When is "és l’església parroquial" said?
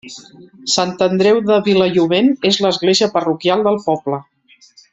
2.51-3.65